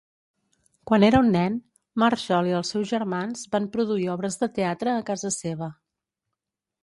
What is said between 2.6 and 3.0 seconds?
els seus